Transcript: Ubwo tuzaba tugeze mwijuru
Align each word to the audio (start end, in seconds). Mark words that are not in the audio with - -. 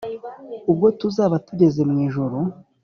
Ubwo 0.71 0.87
tuzaba 0.99 1.35
tugeze 1.47 1.81
mwijuru 1.89 2.37